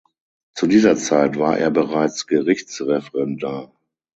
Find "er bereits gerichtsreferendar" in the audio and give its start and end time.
1.59-3.71